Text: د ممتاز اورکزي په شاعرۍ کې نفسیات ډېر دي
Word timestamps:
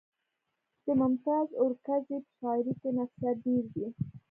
د 0.85 0.87
ممتاز 1.01 1.47
اورکزي 1.61 2.17
په 2.25 2.29
شاعرۍ 2.39 2.73
کې 2.81 2.89
نفسیات 2.97 3.37
ډېر 3.45 3.65
دي 3.73 3.85